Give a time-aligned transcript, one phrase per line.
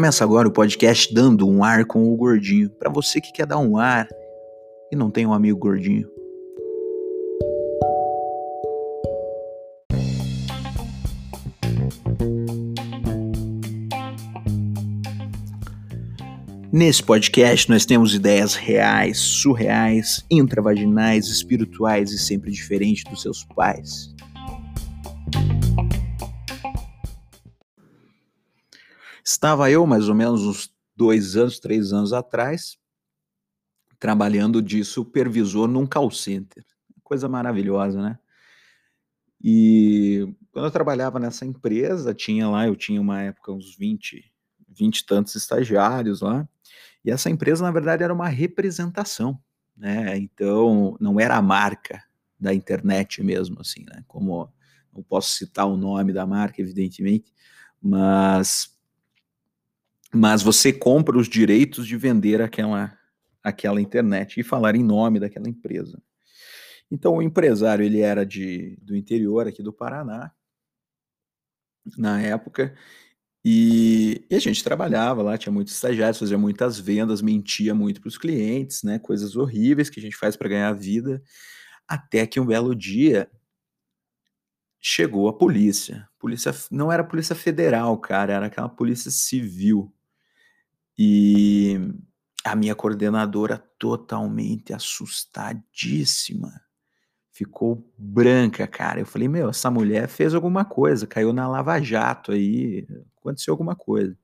[0.00, 3.58] Começa agora o podcast Dando um Ar com o Gordinho, para você que quer dar
[3.58, 4.08] um ar
[4.90, 6.08] e não tem um amigo gordinho.
[16.72, 24.14] Nesse podcast nós temos ideias reais, surreais, intravaginais, espirituais e sempre diferentes dos seus pais.
[29.24, 32.78] Estava eu, mais ou menos uns dois anos, três anos atrás,
[33.98, 36.64] trabalhando de supervisor num call center.
[37.02, 38.18] Coisa maravilhosa, né?
[39.42, 44.22] E quando eu trabalhava nessa empresa, tinha lá, eu tinha uma época uns 20,
[44.68, 46.46] 20 e tantos estagiários lá,
[47.04, 49.38] e essa empresa, na verdade, era uma representação,
[49.76, 50.16] né?
[50.18, 52.02] Então, não era a marca
[52.38, 54.04] da internet mesmo, assim, né?
[54.06, 54.52] Como
[54.92, 57.32] não posso citar o nome da marca, evidentemente,
[57.80, 58.76] mas
[60.12, 62.96] mas você compra os direitos de vender aquela,
[63.42, 66.02] aquela internet e falar em nome daquela empresa.
[66.90, 70.32] Então o empresário ele era de, do interior aqui do Paraná
[71.96, 72.76] na época
[73.44, 78.08] e, e, a gente trabalhava lá, tinha muitos estagiários, fazia muitas vendas, mentia muito para
[78.08, 78.98] os clientes, né?
[78.98, 81.22] Coisas horríveis que a gente faz para ganhar vida,
[81.88, 83.30] até que um belo dia
[84.78, 86.06] chegou a polícia.
[86.18, 89.92] Polícia não era polícia federal, cara, era aquela polícia civil.
[91.02, 91.80] E
[92.44, 96.60] a minha coordenadora totalmente assustadíssima.
[97.32, 99.00] Ficou branca, cara.
[99.00, 103.74] Eu falei, meu, essa mulher fez alguma coisa, caiu na Lava Jato aí, aconteceu alguma
[103.74, 104.14] coisa.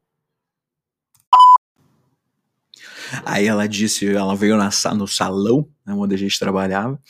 [3.25, 7.01] Aí ela disse, ela veio na, no salão, né, onde a gente trabalhava,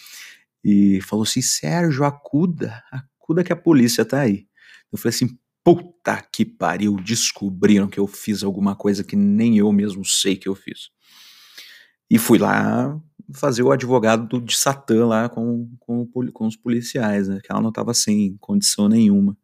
[0.63, 4.47] e falou assim: Sérgio, acuda, acuda que a polícia tá aí.
[4.93, 9.73] Eu falei assim: puta que pariu, descobriram que eu fiz alguma coisa que nem eu
[9.73, 10.91] mesmo sei que eu fiz.
[12.09, 12.97] E fui lá
[13.35, 17.61] fazer o advogado do, de Satã lá com, com, com os policiais, né, que ela
[17.61, 19.37] não estava sem condição nenhuma.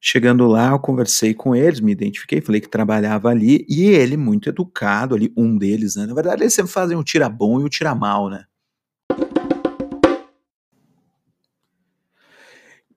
[0.00, 4.48] Chegando lá, eu conversei com eles, me identifiquei, falei que trabalhava ali, e ele, muito
[4.48, 6.04] educado ali, um deles, né?
[6.04, 8.44] Na verdade, eles sempre fazem o tira bom e o tira mal, né?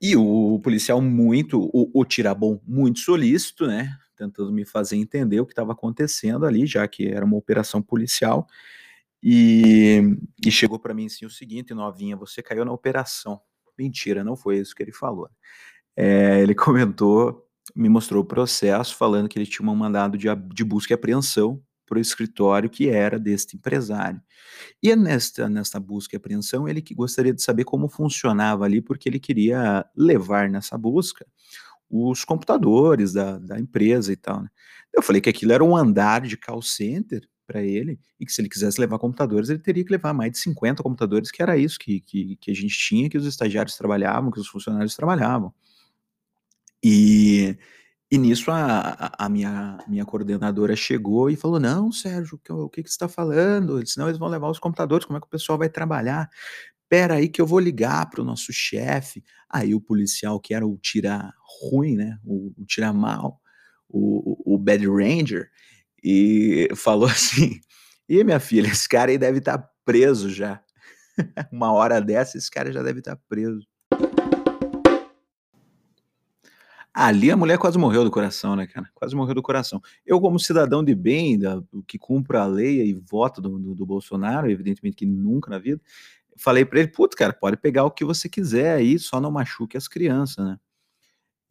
[0.01, 3.97] E o policial muito, o, o tirabom muito solícito, né?
[4.15, 8.47] Tentando me fazer entender o que estava acontecendo ali, já que era uma operação policial.
[9.21, 10.01] E,
[10.45, 13.41] e chegou para mim assim o seguinte, novinha, você caiu na operação.
[13.77, 15.29] Mentira, não foi isso que ele falou.
[15.95, 20.63] É, ele comentou, me mostrou o processo, falando que ele tinha um mandado de, de
[20.63, 24.21] busca e apreensão para o escritório que era deste empresário.
[24.83, 29.09] E nesta, nesta busca e apreensão, ele que gostaria de saber como funcionava ali, porque
[29.09, 31.25] ele queria levar nessa busca
[31.89, 34.41] os computadores da, da empresa e tal.
[34.41, 34.49] Né?
[34.93, 38.41] Eu falei que aquilo era um andar de call center para ele, e que se
[38.41, 41.79] ele quisesse levar computadores, ele teria que levar mais de 50 computadores, que era isso
[41.79, 45.53] que, que, que a gente tinha, que os estagiários trabalhavam, que os funcionários trabalhavam.
[46.83, 47.57] E
[48.09, 52.89] e nisso a, a, minha, minha coordenadora chegou e falou: Não, Sérgio, o, que, que
[52.89, 53.85] você está falando?
[53.85, 56.29] Senão eles vão levar os computadores, como é que o pessoal vai trabalhar?
[56.89, 59.23] Pera aí que eu vou ligar para o nosso chefe.
[59.49, 61.33] Aí o policial, que era o tira
[61.69, 62.17] ruim, né?
[62.23, 63.41] O, o tira mal,
[63.89, 65.49] o, o Bad Ranger,
[66.01, 67.59] e falou assim:
[68.07, 70.61] E minha filha, esse cara aí deve estar tá preso já.
[71.51, 73.67] Uma hora dessa, esse cara já deve estar tá preso.
[76.99, 78.89] Ali a mulher quase morreu do coração, né, cara?
[78.95, 79.79] Quase morreu do coração.
[80.03, 83.85] Eu, como cidadão de bem, da, que cumpra a lei e voto do, do, do,
[83.85, 85.79] Bolsonaro, evidentemente que nunca na vida,
[86.35, 89.77] falei para ele, putz, cara, pode pegar o que você quiser aí, só não machuque
[89.77, 90.57] as crianças, né?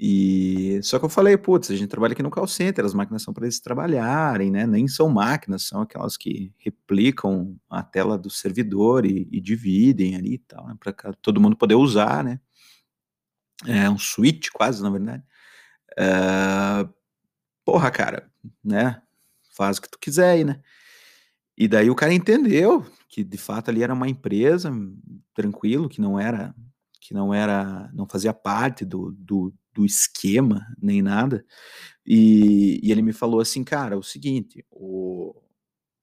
[0.01, 3.23] E só que eu falei, putz, a gente trabalha aqui no call center, as máquinas
[3.23, 4.67] são para eles trabalharem, né?
[4.67, 10.35] Nem são máquinas, são aquelas que replicam a tela do servidor e, e dividem ali
[10.35, 10.75] e tal, né?
[10.81, 12.41] Para todo mundo poder usar, né?
[13.65, 15.23] É um switch quase, na verdade.
[15.99, 16.93] Uh,
[17.65, 18.31] porra, cara,
[18.63, 19.03] né?
[19.57, 20.61] Faz o que tu quiser aí, né?
[21.57, 24.71] E daí o cara entendeu que de fato ali era uma empresa
[25.35, 26.55] tranquilo, que não era
[27.07, 31.45] que não era, não fazia parte do, do, do esquema nem nada.
[32.05, 35.33] E, e, ele me falou assim, cara, é o seguinte, o,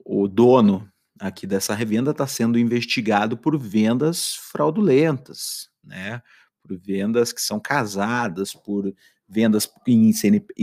[0.06, 6.22] o dono aqui dessa revenda está sendo investigado por vendas fraudulentas, né?
[6.62, 8.94] Por vendas que são casadas, por
[9.33, 10.12] vendas em,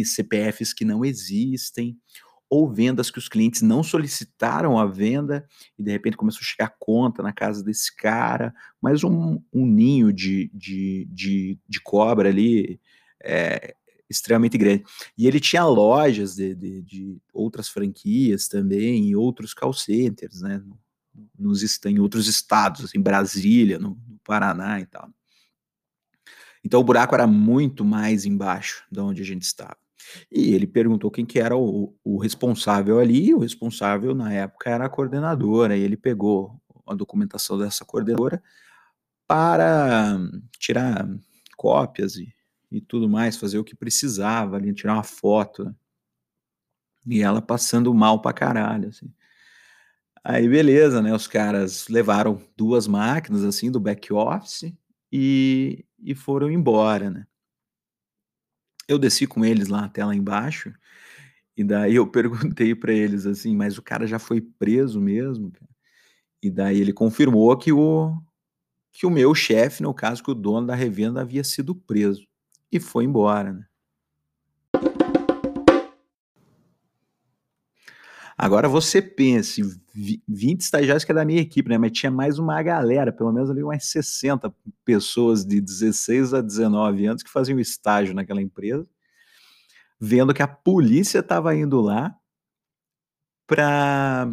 [0.05, 1.99] CPFs que não existem,
[2.49, 5.47] ou vendas que os clientes não solicitaram a venda
[5.79, 8.53] e de repente começou a chegar conta na casa desse cara,
[8.83, 12.81] mas um, um ninho de, de, de, de cobra ali
[13.23, 13.77] é,
[14.11, 14.85] extremamente grande.
[15.17, 20.61] E ele tinha lojas de, de, de outras franquias também, em outros call centers, né?
[21.39, 25.09] Nos, em outros estados, em assim, Brasília, no, no Paraná e tal.
[26.65, 29.77] Então o buraco era muito mais embaixo de onde a gente estava.
[30.31, 34.71] E ele perguntou quem que era o, o responsável ali, e o responsável na época
[34.71, 38.43] era a coordenadora, e ele pegou a documentação dessa coordenadora
[39.27, 40.19] para
[40.59, 41.09] tirar
[41.57, 42.35] cópias e,
[42.71, 45.65] e tudo mais, fazer o que precisava ali, tirar uma foto.
[45.65, 45.75] Né?
[47.07, 49.13] E ela passando mal pra caralho, assim.
[50.23, 51.15] Aí beleza, né?
[51.15, 54.73] Os caras levaram duas máquinas assim do back office
[55.11, 57.27] e, e foram embora, né?
[58.89, 60.73] Eu desci com eles lá até lá embaixo
[61.57, 65.53] e daí eu perguntei para eles assim, mas o cara já foi preso mesmo?
[66.43, 68.17] E daí ele confirmou que o
[68.93, 72.27] que o meu chefe, no caso que o dono da revenda havia sido preso
[72.73, 73.67] e foi embora, né?
[78.43, 79.61] Agora você pense,
[80.27, 81.77] 20 estagiários que é da minha equipe, né?
[81.77, 84.51] Mas tinha mais uma galera, pelo menos ali umas 60
[84.83, 88.89] pessoas de 16 a 19 anos que faziam estágio naquela empresa,
[90.01, 92.17] vendo que a polícia estava indo lá
[93.47, 94.27] para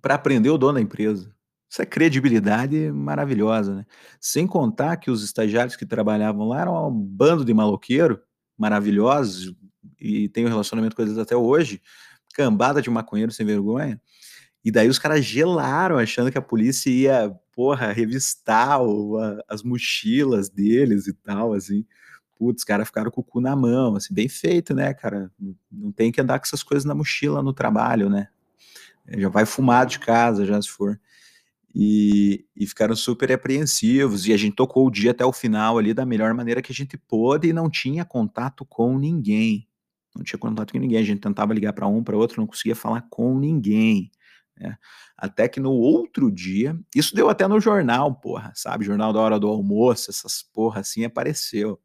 [0.00, 1.30] para prender o dono da empresa.
[1.70, 3.86] Isso é credibilidade maravilhosa, né?
[4.18, 8.18] Sem contar que os estagiários que trabalhavam lá eram um bando de maloqueiro
[8.56, 9.54] maravilhosos
[10.00, 11.80] e tenho relacionamento com eles até hoje,
[12.34, 14.00] cambada de maconheiro sem vergonha.
[14.64, 19.62] E daí os caras gelaram, achando que a polícia ia, porra, revistar o, a, as
[19.62, 21.86] mochilas deles e tal, assim.
[22.36, 25.30] Putz, os caras ficaram com o cu na mão, assim, bem feito, né, cara?
[25.70, 28.28] Não tem que andar com essas coisas na mochila no trabalho, né?
[29.16, 31.00] Já vai fumar de casa, já se for.
[31.72, 34.26] E, e, ficaram super apreensivos.
[34.26, 36.74] E a gente tocou o dia até o final ali da melhor maneira que a
[36.74, 39.68] gente pôde e não tinha contato com ninguém
[40.16, 40.98] não tinha contato com ninguém.
[40.98, 44.10] A gente tentava ligar para um, para outro, não conseguia falar com ninguém.
[44.58, 44.76] Né?
[45.16, 48.84] Até que no outro dia, isso deu até no jornal, porra, sabe?
[48.84, 51.80] Jornal da hora do almoço, essas porra assim apareceu.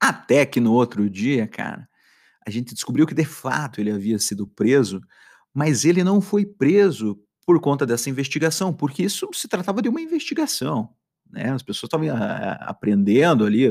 [0.00, 1.88] Até que no outro dia, cara,
[2.46, 5.00] a gente descobriu que de fato ele havia sido preso,
[5.52, 10.00] mas ele não foi preso por conta dessa investigação, porque isso se tratava de uma
[10.00, 10.92] investigação.
[11.30, 11.50] Né?
[11.50, 13.66] As pessoas estavam ah, aprendendo ali,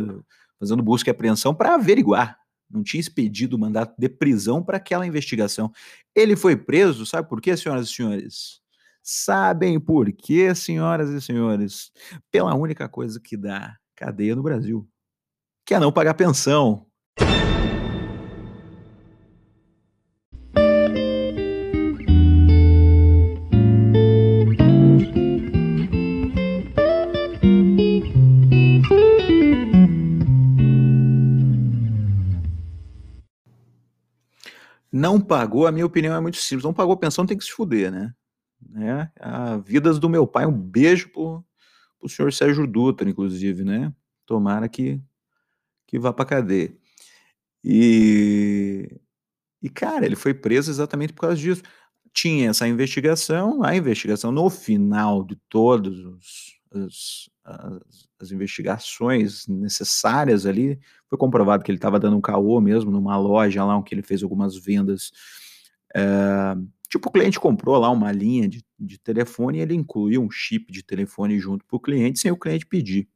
[0.60, 2.40] fazendo busca e apreensão para averiguar
[2.75, 5.72] não tinha expedido o mandato de prisão para aquela investigação.
[6.13, 8.62] Ele foi preso, sabe por quê, senhoras e senhores?
[9.01, 11.92] Sabem por quê, senhoras e senhores?
[12.31, 14.88] Pela única coisa que dá cadeia no Brasil,
[15.66, 16.86] que é não pagar pensão.
[34.97, 36.63] Não pagou, a minha opinião é muito simples.
[36.63, 38.13] Não pagou pensão, tem que se fuder, né?
[38.69, 39.12] né?
[39.19, 41.44] A vidas do meu pai, um beijo pro,
[42.00, 43.94] pro senhor Sérgio Dutra, inclusive, né?
[44.25, 45.01] Tomara que,
[45.85, 46.73] que vá pra cadeia.
[47.61, 48.90] E,
[49.61, 51.61] e, cara, ele foi preso exatamente por causa disso.
[52.14, 60.46] Tinha essa investigação, a investigação no final de todos os, os as, as, investigações necessárias
[60.46, 64.02] ali, foi comprovado que ele estava dando um caô mesmo numa loja lá, onde ele
[64.02, 65.12] fez algumas vendas.
[65.96, 66.56] É,
[66.90, 70.72] tipo, o cliente comprou lá uma linha de, de telefone e ele incluiu um chip
[70.72, 73.08] de telefone junto para o cliente sem o cliente pedir.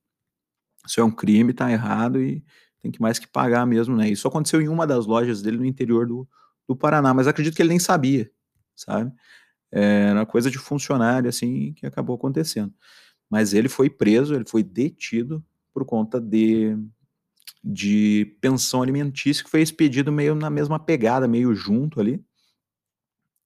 [0.85, 2.43] Isso é um crime, tá errado e
[2.79, 4.09] tem que mais que pagar mesmo, né?
[4.09, 6.27] Isso aconteceu em uma das lojas dele no interior do,
[6.67, 8.29] do Paraná, mas acredito que ele nem sabia,
[8.75, 9.11] sabe?
[9.71, 12.73] É, era coisa de funcionário, assim, que acabou acontecendo
[13.29, 15.43] mas ele foi preso, ele foi detido
[15.73, 16.75] por conta de,
[17.63, 22.23] de pensão alimentícia que foi expedido meio na mesma pegada, meio junto ali.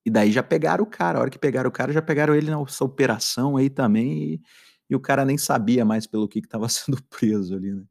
[0.06, 2.52] E daí já pegaram o cara, a hora que pegaram o cara, já pegaram ele
[2.52, 4.42] nessa operação aí também, e,
[4.90, 7.84] e o cara nem sabia mais pelo que estava sendo preso ali, né?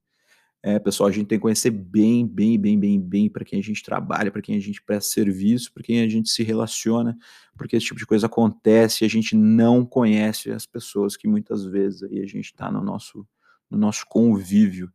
[0.65, 3.63] É, pessoal, a gente tem que conhecer bem, bem, bem, bem, bem para quem a
[3.63, 7.19] gente trabalha, para quem a gente presta serviço, para quem a gente se relaciona,
[7.57, 11.65] porque esse tipo de coisa acontece e a gente não conhece as pessoas que muitas
[11.65, 13.27] vezes aí a gente está no nosso,
[13.69, 14.89] no nosso convívio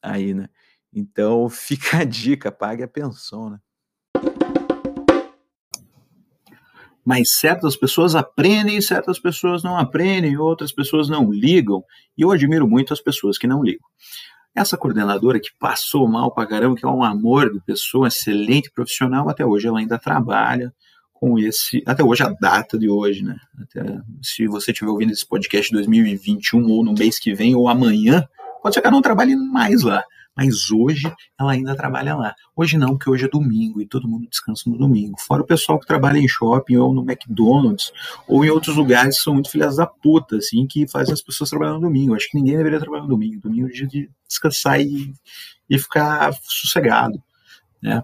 [0.00, 0.48] aí, né?
[0.94, 3.58] Então fica a dica, pague a pensão, né?
[7.04, 11.84] Mas certas pessoas aprendem, certas pessoas não aprendem, outras pessoas não ligam,
[12.16, 13.88] e eu admiro muito as pessoas que não ligam.
[14.54, 19.28] Essa coordenadora que passou mal pra caramba, que é um amor de pessoa, excelente profissional,
[19.28, 20.72] até hoje ela ainda trabalha
[21.14, 23.36] com esse, até hoje a data de hoje, né?
[23.60, 27.68] Até, se você estiver ouvindo esse podcast em 2021 ou no mês que vem ou
[27.68, 28.26] amanhã,
[28.62, 30.04] pode ser que ela não trabalhe mais lá,
[30.36, 32.34] Mas hoje ela ainda trabalha lá.
[32.56, 35.20] Hoje não, porque hoje é domingo e todo mundo descansa no domingo.
[35.20, 37.92] Fora o pessoal que trabalha em shopping ou no McDonald's
[38.26, 41.50] ou em outros lugares que são muito filhas da puta, assim, que fazem as pessoas
[41.50, 42.14] trabalhar no domingo.
[42.14, 43.40] Acho que ninguém deveria trabalhar no domingo.
[43.42, 45.12] Domingo é dia de descansar e,
[45.68, 47.22] e ficar sossegado,
[47.82, 48.02] né?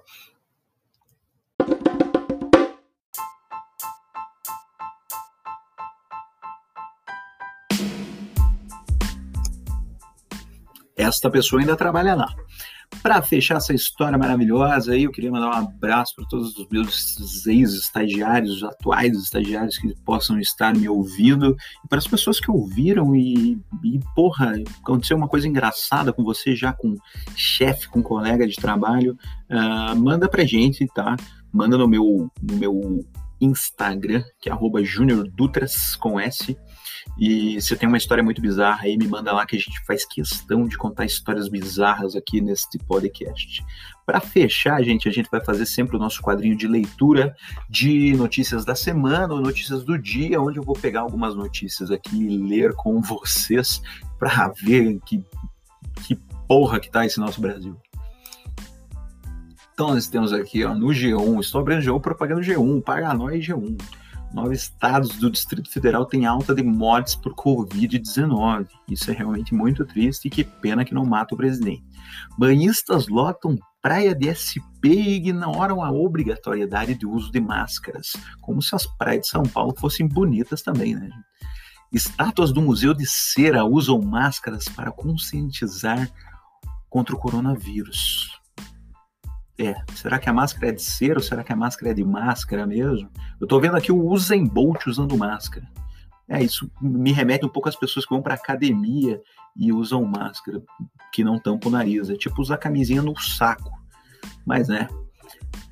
[11.08, 12.34] Esta pessoa ainda trabalha lá.
[13.02, 17.46] Para fechar essa história maravilhosa aí, eu queria mandar um abraço para todos os meus
[17.46, 23.58] ex-estagiários, atuais estagiários que possam estar me ouvindo, e para as pessoas que ouviram e,
[23.84, 26.96] e, porra, aconteceu uma coisa engraçada com você já com
[27.36, 29.16] chefe, com colega de trabalho,
[29.50, 31.14] uh, manda pra gente, tá?
[31.52, 33.04] Manda no meu, no meu
[33.40, 34.80] Instagram, que é arroba
[35.34, 36.56] Dutras com S,
[37.18, 40.04] e se tem uma história muito bizarra aí, me manda lá que a gente faz
[40.04, 43.64] questão de contar histórias bizarras aqui neste podcast.
[44.06, 47.34] Para fechar, gente, a gente vai fazer sempre o nosso quadrinho de leitura
[47.68, 52.16] de notícias da semana ou notícias do dia, onde eu vou pegar algumas notícias aqui
[52.16, 53.82] e ler com vocês
[54.18, 55.22] para ver que,
[56.06, 56.16] que
[56.48, 57.76] porra que tá esse nosso Brasil.
[59.74, 63.78] Então nós temos aqui ó, no G1, estou abrindo G1, propaganda G1, paga nós G1.
[64.32, 68.68] Nove estados do Distrito Federal têm alta de mortes por Covid-19.
[68.88, 71.84] Isso é realmente muito triste e que pena que não mata o presidente.
[72.38, 78.74] Banhistas lotam praia de SP e ignoram a obrigatoriedade de uso de máscaras, como se
[78.74, 81.08] as praias de São Paulo fossem bonitas também, né?
[81.90, 86.10] Estátuas do Museu de Cera usam máscaras para conscientizar
[86.90, 88.37] contra o coronavírus.
[89.60, 92.04] É, será que a máscara é de cera ou será que a máscara é de
[92.04, 93.10] máscara mesmo?
[93.40, 95.66] Eu tô vendo aqui o Usain Bolt usando máscara.
[96.28, 99.20] É, isso me remete um pouco às pessoas que vão para academia
[99.56, 100.62] e usam máscara,
[101.12, 102.08] que não tampam o nariz.
[102.08, 103.70] É tipo usar camisinha no saco.
[104.46, 104.88] Mas, né,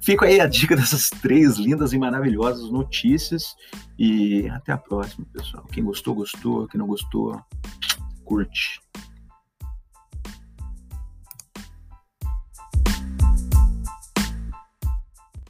[0.06, 3.56] Fica aí a dica dessas três lindas e maravilhosas notícias.
[3.98, 5.64] E até a próxima, pessoal.
[5.72, 6.68] Quem gostou, gostou.
[6.68, 7.40] Quem não gostou,
[8.24, 8.80] curte.